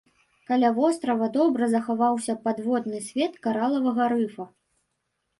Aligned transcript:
Каля 0.51 0.69
вострава 0.77 1.25
добра 1.35 1.67
захаваўся 1.73 2.35
падводны 2.47 3.01
свет 3.09 3.37
каралавага 3.43 4.07
рыфа. 4.15 4.47